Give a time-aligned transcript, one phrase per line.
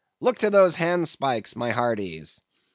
[0.19, 2.41] look to those handspikes, my hearties.